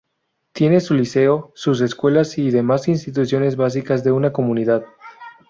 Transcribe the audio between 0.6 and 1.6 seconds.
su liceo,